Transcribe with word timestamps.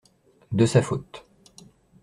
De 0.59 0.65
sa 0.65 0.81
faute. 0.81 1.23